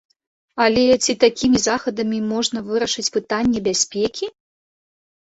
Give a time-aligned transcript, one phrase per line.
[0.63, 4.31] Але ці такімі захадамі можна вырашыць пытанне бяспекі?